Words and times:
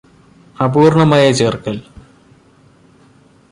അപൂര്ണ്ണമായ 0.57 1.31
ചേര്ക്കല് 1.31 1.81